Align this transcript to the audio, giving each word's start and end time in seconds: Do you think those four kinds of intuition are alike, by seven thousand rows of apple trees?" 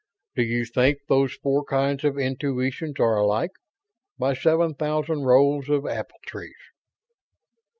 Do 0.33 0.41
you 0.41 0.65
think 0.65 0.97
those 1.09 1.35
four 1.35 1.63
kinds 1.63 2.03
of 2.03 2.17
intuition 2.17 2.91
are 2.99 3.17
alike, 3.17 3.51
by 4.17 4.33
seven 4.33 4.73
thousand 4.73 5.25
rows 5.25 5.69
of 5.69 5.85
apple 5.85 6.17
trees?" 6.25 6.55